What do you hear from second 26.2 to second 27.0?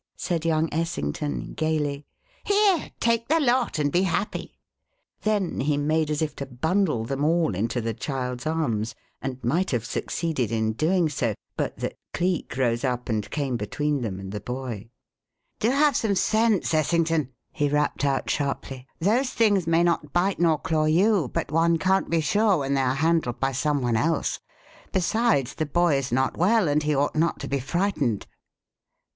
well and he